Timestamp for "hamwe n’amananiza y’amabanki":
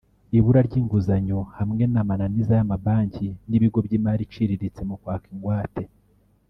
1.57-3.27